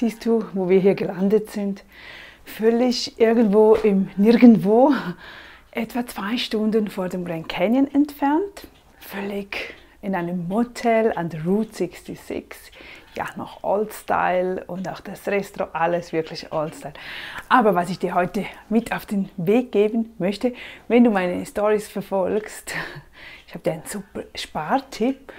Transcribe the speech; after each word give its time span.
Siehst 0.00 0.24
du, 0.24 0.46
wo 0.54 0.70
wir 0.70 0.80
hier 0.80 0.94
gelandet 0.94 1.50
sind? 1.50 1.84
Völlig 2.46 3.20
irgendwo 3.20 3.74
im 3.74 4.08
Nirgendwo, 4.16 4.94
etwa 5.72 6.06
zwei 6.06 6.38
Stunden 6.38 6.88
vor 6.88 7.10
dem 7.10 7.26
Grand 7.26 7.50
Canyon 7.50 7.86
entfernt. 7.86 8.66
Völlig 8.98 9.74
in 10.00 10.14
einem 10.14 10.48
Motel 10.48 11.12
an 11.14 11.28
der 11.28 11.44
Route 11.44 11.74
66. 11.74 12.72
Ja, 13.14 13.26
noch 13.36 13.62
Old 13.62 13.92
Style 13.92 14.64
und 14.68 14.88
auch 14.88 15.00
das 15.00 15.28
Restaurant, 15.28 15.74
alles 15.74 16.14
wirklich 16.14 16.50
Old 16.50 16.74
Style. 16.74 16.94
Aber 17.50 17.74
was 17.74 17.90
ich 17.90 17.98
dir 17.98 18.14
heute 18.14 18.46
mit 18.70 18.92
auf 18.92 19.04
den 19.04 19.28
Weg 19.36 19.70
geben 19.70 20.14
möchte, 20.16 20.54
wenn 20.88 21.04
du 21.04 21.10
meine 21.10 21.44
Stories 21.44 21.88
verfolgst, 21.88 22.72
ich 23.46 23.52
habe 23.52 23.64
dir 23.64 23.72
einen 23.72 23.84
super 23.84 24.22
Spartipp, 24.34 25.30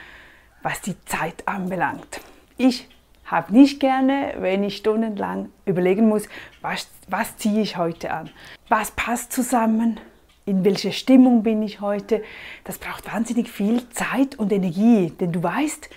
was 0.62 0.82
die 0.82 1.04
Zeit 1.06 1.48
anbelangt. 1.48 2.22
Ich 2.58 2.88
habe 3.32 3.54
nicht 3.54 3.80
gerne, 3.80 4.34
wenn 4.40 4.64
ich 4.64 4.76
stundenlang 4.76 5.50
überlegen 5.66 6.10
muss, 6.10 6.28
was, 6.62 6.90
was 7.08 7.38
ziehe 7.38 7.62
ich 7.62 7.78
heute 7.78 8.12
an, 8.12 8.30
was 8.68 8.92
passt 8.92 9.32
zusammen, 9.32 10.00
in 10.46 10.66
welcher 10.66 10.92
Stimmung 10.92 11.44
bin 11.44 11.64
ich 11.64 11.80
heute. 11.80 12.22
Das 12.66 12.78
braucht 12.78 13.12
wahnsinnig 13.12 13.50
viel 13.50 13.88
Zeit 13.90 14.38
und 14.38 14.52
Energie, 14.52 15.12
denn 15.20 15.32
du 15.32 15.42
weißt, 15.42 15.90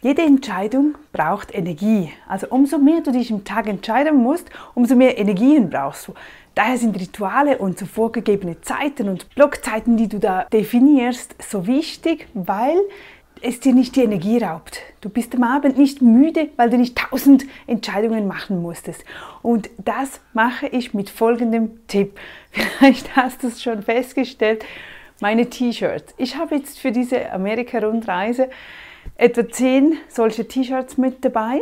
jede 0.00 0.22
Entscheidung 0.22 0.94
braucht 1.12 1.52
Energie. 1.54 2.12
Also 2.28 2.46
umso 2.48 2.78
mehr 2.78 3.00
du 3.00 3.10
dich 3.10 3.30
im 3.30 3.44
Tag 3.44 3.66
entscheiden 3.66 4.16
musst, 4.16 4.48
umso 4.74 4.94
mehr 4.94 5.18
Energien 5.18 5.68
brauchst 5.68 6.08
du. 6.08 6.14
Daher 6.54 6.78
sind 6.78 6.98
Rituale 6.98 7.58
und 7.58 7.78
so 7.78 7.86
vorgegebene 7.86 8.60
Zeiten 8.60 9.08
und 9.08 9.28
Blockzeiten, 9.34 9.96
die 9.96 10.08
du 10.08 10.18
da 10.18 10.44
definierst, 10.52 11.34
so 11.42 11.66
wichtig, 11.66 12.28
weil 12.34 12.76
es 13.42 13.60
dir 13.60 13.74
nicht 13.74 13.96
die 13.96 14.02
Energie 14.02 14.38
raubt. 14.38 14.80
Du 15.00 15.08
bist 15.08 15.34
am 15.34 15.42
Abend 15.42 15.78
nicht 15.78 16.02
müde, 16.02 16.48
weil 16.56 16.70
du 16.70 16.76
nicht 16.76 16.96
tausend 16.96 17.44
Entscheidungen 17.66 18.26
machen 18.26 18.62
musstest. 18.62 19.04
Und 19.42 19.70
das 19.78 20.20
mache 20.32 20.66
ich 20.66 20.94
mit 20.94 21.10
folgendem 21.10 21.86
Tipp. 21.86 22.18
Vielleicht 22.50 23.16
hast 23.16 23.42
du 23.42 23.48
es 23.48 23.62
schon 23.62 23.82
festgestellt, 23.82 24.64
meine 25.20 25.48
T-Shirts. 25.50 26.14
Ich 26.16 26.36
habe 26.36 26.56
jetzt 26.56 26.78
für 26.78 26.92
diese 26.92 27.32
Amerika-Rundreise 27.32 28.48
etwa 29.16 29.48
zehn 29.48 29.98
solche 30.08 30.46
T-Shirts 30.46 30.96
mit 30.96 31.24
dabei. 31.24 31.60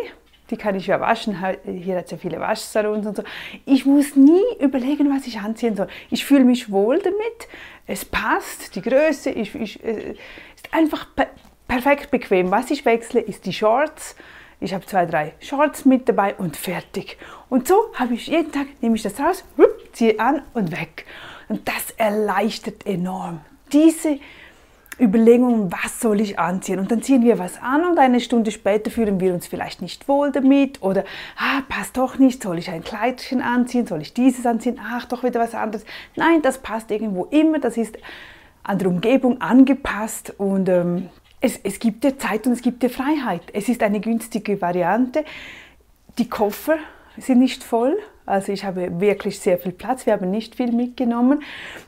Die 0.50 0.56
kann 0.56 0.76
ich 0.76 0.86
ja 0.86 1.00
waschen. 1.00 1.36
Hier 1.64 1.96
hat 1.96 2.04
es 2.04 2.10
ja 2.12 2.18
viele 2.18 2.38
Waschsalons 2.38 3.06
und 3.06 3.16
so. 3.16 3.24
Ich 3.64 3.84
muss 3.84 4.14
nie 4.14 4.44
überlegen, 4.60 5.10
was 5.10 5.26
ich 5.26 5.40
anziehen 5.40 5.76
soll. 5.76 5.88
Ich 6.10 6.24
fühle 6.24 6.44
mich 6.44 6.70
wohl 6.70 6.98
damit. 7.00 7.48
Es 7.86 8.04
passt, 8.04 8.74
die 8.76 8.82
Größe 8.82 9.30
ich, 9.30 9.54
ich, 9.54 9.82
äh, 9.84 10.12
ist 10.54 10.72
einfach 10.72 11.06
perfekt 11.68 12.10
bequem. 12.10 12.50
Was 12.50 12.70
ich 12.70 12.84
wechsle, 12.84 13.20
ist 13.20 13.46
die 13.46 13.52
Shorts. 13.52 14.16
Ich 14.60 14.72
habe 14.72 14.86
zwei, 14.86 15.04
drei 15.04 15.34
Shorts 15.40 15.84
mit 15.84 16.08
dabei 16.08 16.34
und 16.34 16.56
fertig. 16.56 17.18
Und 17.48 17.68
so 17.68 17.92
habe 17.94 18.14
ich 18.14 18.26
jeden 18.26 18.52
Tag, 18.52 18.66
nehme 18.80 18.96
ich 18.96 19.02
das 19.02 19.20
raus, 19.20 19.44
ziehe 19.92 20.18
an 20.18 20.42
und 20.54 20.72
weg. 20.72 21.04
Und 21.48 21.68
das 21.68 21.90
erleichtert 21.96 22.86
enorm. 22.86 23.40
Diese 23.72 24.18
Überlegungen, 24.98 25.70
was 25.70 26.00
soll 26.00 26.20
ich 26.20 26.38
anziehen? 26.38 26.78
Und 26.78 26.90
dann 26.90 27.02
ziehen 27.02 27.22
wir 27.22 27.38
was 27.38 27.60
an 27.60 27.84
und 27.84 27.98
eine 27.98 28.18
Stunde 28.20 28.50
später 28.50 28.90
fühlen 28.90 29.20
wir 29.20 29.34
uns 29.34 29.46
vielleicht 29.46 29.82
nicht 29.82 30.08
wohl 30.08 30.32
damit 30.32 30.82
oder 30.82 31.04
ah, 31.36 31.60
passt 31.68 31.98
doch 31.98 32.18
nicht, 32.18 32.42
soll 32.42 32.58
ich 32.58 32.70
ein 32.70 32.82
Kleidchen 32.82 33.42
anziehen, 33.42 33.86
soll 33.86 34.00
ich 34.00 34.14
dieses 34.14 34.46
anziehen, 34.46 34.80
ach 34.82 35.04
doch 35.04 35.22
wieder 35.22 35.38
was 35.38 35.54
anderes. 35.54 35.84
Nein, 36.14 36.40
das 36.40 36.58
passt 36.58 36.90
irgendwo 36.90 37.26
immer, 37.26 37.58
das 37.58 37.76
ist 37.76 37.98
an 38.62 38.78
der 38.78 38.88
Umgebung 38.88 39.40
angepasst 39.42 40.32
und 40.38 40.68
ähm, 40.70 41.10
es, 41.40 41.58
es 41.62 41.78
gibt 41.78 42.04
dir 42.04 42.18
Zeit 42.18 42.46
und 42.46 42.52
es 42.52 42.62
gibt 42.62 42.82
dir 42.82 42.90
Freiheit. 42.90 43.42
Es 43.52 43.68
ist 43.68 43.82
eine 43.82 44.00
günstige 44.00 44.60
Variante. 44.60 45.24
Die 46.18 46.28
Koffer 46.28 46.78
sind 47.18 47.38
nicht 47.38 47.62
voll. 47.62 47.96
Also 48.26 48.50
ich 48.50 48.64
habe 48.64 49.00
wirklich 49.00 49.38
sehr 49.38 49.56
viel 49.56 49.70
Platz, 49.70 50.04
wir 50.04 50.12
haben 50.12 50.30
nicht 50.32 50.56
viel 50.56 50.72
mitgenommen. 50.72 51.42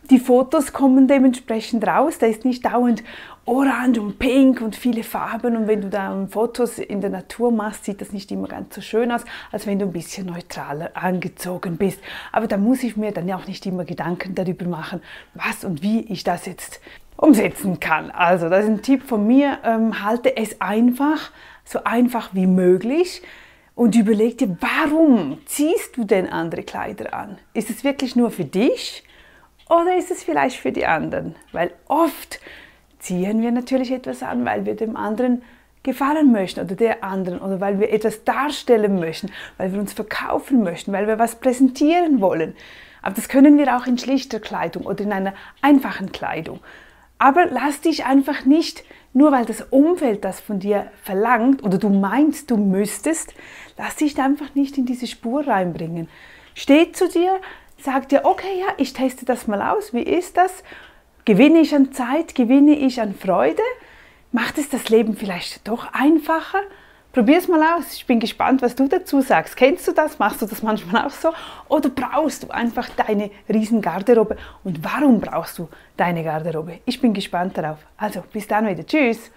Die 0.08 0.20
Fotos 0.20 0.72
kommen 0.72 1.08
dementsprechend 1.08 1.84
raus, 1.84 2.18
da 2.18 2.26
ist 2.26 2.44
nicht 2.44 2.64
dauernd 2.64 3.02
orange 3.44 3.98
und 3.98 4.20
pink 4.20 4.60
und 4.60 4.76
viele 4.76 5.02
Farben 5.02 5.56
und 5.56 5.66
wenn 5.66 5.80
du 5.80 5.88
da 5.88 6.28
Fotos 6.30 6.78
in 6.78 7.00
der 7.00 7.10
Natur 7.10 7.50
machst, 7.50 7.86
sieht 7.86 8.00
das 8.00 8.12
nicht 8.12 8.30
immer 8.30 8.46
ganz 8.46 8.76
so 8.76 8.80
schön 8.80 9.10
aus, 9.10 9.24
als 9.50 9.66
wenn 9.66 9.80
du 9.80 9.86
ein 9.86 9.92
bisschen 9.92 10.26
neutraler 10.26 10.90
angezogen 10.94 11.76
bist. 11.76 11.98
Aber 12.30 12.46
da 12.46 12.56
muss 12.56 12.84
ich 12.84 12.96
mir 12.96 13.10
dann 13.10 13.26
ja 13.26 13.36
auch 13.36 13.48
nicht 13.48 13.66
immer 13.66 13.84
Gedanken 13.84 14.36
darüber 14.36 14.66
machen, 14.66 15.02
was 15.34 15.64
und 15.64 15.82
wie 15.82 16.02
ich 16.02 16.22
das 16.22 16.46
jetzt 16.46 16.80
umsetzen 17.18 17.80
kann. 17.80 18.10
Also 18.10 18.48
das 18.48 18.64
ist 18.64 18.70
ein 18.70 18.82
Tipp 18.82 19.02
von 19.02 19.26
mir, 19.26 19.58
ähm, 19.64 20.02
halte 20.02 20.36
es 20.36 20.60
einfach, 20.60 21.30
so 21.64 21.84
einfach 21.84 22.30
wie 22.32 22.46
möglich 22.46 23.22
und 23.74 23.94
überleg 23.94 24.38
dir, 24.38 24.56
warum 24.60 25.38
ziehst 25.44 25.96
du 25.96 26.04
denn 26.04 26.28
andere 26.28 26.62
Kleider 26.62 27.12
an? 27.12 27.38
Ist 27.52 27.68
es 27.70 27.84
wirklich 27.84 28.16
nur 28.16 28.30
für 28.30 28.44
dich 28.44 29.04
oder 29.68 29.96
ist 29.96 30.10
es 30.10 30.22
vielleicht 30.22 30.56
für 30.56 30.72
die 30.72 30.86
anderen? 30.86 31.34
Weil 31.52 31.72
oft 31.88 32.40
ziehen 33.00 33.42
wir 33.42 33.50
natürlich 33.50 33.90
etwas 33.90 34.22
an, 34.22 34.44
weil 34.44 34.64
wir 34.64 34.76
dem 34.76 34.96
anderen 34.96 35.42
gefallen 35.82 36.32
möchten 36.32 36.60
oder 36.60 36.76
der 36.76 37.02
anderen 37.02 37.40
oder 37.40 37.60
weil 37.60 37.80
wir 37.80 37.92
etwas 37.92 38.24
darstellen 38.24 39.00
möchten, 39.00 39.30
weil 39.56 39.72
wir 39.72 39.80
uns 39.80 39.92
verkaufen 39.92 40.62
möchten, 40.62 40.92
weil 40.92 41.06
wir 41.08 41.18
was 41.18 41.36
präsentieren 41.36 42.20
wollen. 42.20 42.54
Aber 43.02 43.14
das 43.14 43.28
können 43.28 43.58
wir 43.58 43.76
auch 43.76 43.86
in 43.86 43.98
schlichter 43.98 44.38
Kleidung 44.38 44.86
oder 44.86 45.02
in 45.02 45.12
einer 45.12 45.34
einfachen 45.62 46.12
Kleidung. 46.12 46.60
Aber 47.18 47.46
lass 47.46 47.80
dich 47.80 48.04
einfach 48.04 48.44
nicht, 48.44 48.84
nur 49.12 49.32
weil 49.32 49.44
das 49.44 49.62
Umfeld 49.70 50.24
das 50.24 50.40
von 50.40 50.60
dir 50.60 50.90
verlangt 51.02 51.64
oder 51.64 51.78
du 51.78 51.88
meinst, 51.88 52.50
du 52.50 52.56
müsstest, 52.56 53.34
lass 53.76 53.96
dich 53.96 54.18
einfach 54.20 54.54
nicht 54.54 54.78
in 54.78 54.86
diese 54.86 55.06
Spur 55.06 55.46
reinbringen. 55.46 56.08
Steh 56.54 56.92
zu 56.92 57.08
dir, 57.08 57.40
sag 57.78 58.08
dir, 58.08 58.24
okay, 58.24 58.60
ja, 58.60 58.66
ich 58.76 58.92
teste 58.92 59.24
das 59.24 59.46
mal 59.46 59.62
aus, 59.62 59.92
wie 59.92 60.02
ist 60.02 60.36
das? 60.36 60.62
Gewinne 61.24 61.60
ich 61.60 61.74
an 61.74 61.92
Zeit, 61.92 62.34
gewinne 62.34 62.76
ich 62.76 63.00
an 63.00 63.14
Freude? 63.14 63.62
Macht 64.30 64.58
es 64.58 64.68
das 64.68 64.88
Leben 64.88 65.16
vielleicht 65.16 65.66
doch 65.66 65.92
einfacher? 65.92 66.60
Probier 67.12 67.38
es 67.38 67.48
mal 67.48 67.62
aus. 67.74 67.94
Ich 67.94 68.06
bin 68.06 68.20
gespannt, 68.20 68.60
was 68.60 68.74
du 68.74 68.86
dazu 68.86 69.20
sagst. 69.22 69.56
Kennst 69.56 69.88
du 69.88 69.92
das? 69.92 70.18
Machst 70.18 70.42
du 70.42 70.46
das 70.46 70.62
manchmal 70.62 71.06
auch 71.06 71.10
so? 71.10 71.32
Oder 71.68 71.88
brauchst 71.88 72.44
du 72.44 72.50
einfach 72.50 72.88
deine 72.90 73.30
riesen 73.48 73.80
Garderobe? 73.80 74.36
Und 74.62 74.84
warum 74.84 75.18
brauchst 75.20 75.58
du 75.58 75.68
deine 75.96 76.22
Garderobe? 76.22 76.80
Ich 76.84 77.00
bin 77.00 77.14
gespannt 77.14 77.56
darauf. 77.56 77.78
Also, 77.96 78.22
bis 78.32 78.46
dann 78.46 78.66
wieder. 78.66 78.86
Tschüss. 78.86 79.30